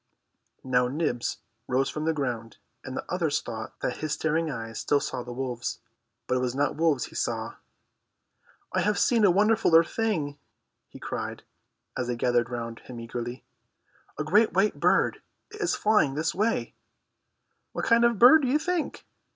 Now 0.63 0.87
Nibs 0.87 1.37
rose 1.67 1.87
from 1.91 2.05
the 2.05 2.13
ground, 2.13 2.57
and 2.83 2.97
the 2.97 3.05
others 3.07 3.39
thought 3.39 3.79
that 3.81 3.97
his 3.97 4.13
staring 4.13 4.49
eyes 4.49 4.79
still 4.79 4.99
saw 4.99 5.21
the 5.21 5.31
wolves. 5.31 5.77
But 6.25 6.37
it 6.37 6.41
was 6.41 6.55
not 6.55 6.75
wolves 6.75 7.05
he 7.05 7.15
saw. 7.15 7.57
"I 8.73 8.81
have 8.81 8.97
seen 8.97 9.23
a 9.23 9.29
wonderfuller 9.31 9.83
thing," 9.87 10.39
he 10.89 10.97
cried, 10.99 11.43
as 11.95 12.07
they 12.07 12.15
gathered 12.15 12.49
round 12.49 12.79
him 12.79 12.99
eagerly. 12.99 13.43
"A 14.17 14.23
great 14.23 14.53
white 14.53 14.79
bird. 14.79 15.21
It 15.51 15.61
is 15.61 15.75
flying 15.75 16.15
this 16.15 16.33
way." 16.33 16.73
"What 17.71 17.85
kind 17.85 18.03
of 18.03 18.13
a 18.13 18.15
bird, 18.15 18.41
do 18.41 18.47
you 18.47 18.57
think?" 18.57 19.05